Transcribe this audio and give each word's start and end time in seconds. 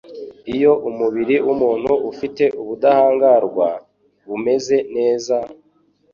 Iyo 0.55 0.71
umubiri 0.89 1.35
w'umuntu 1.45 1.91
ufite 2.11 2.43
ubudahngarwa 2.61 3.67
bumeze 4.27 4.77
neza, 4.95 5.35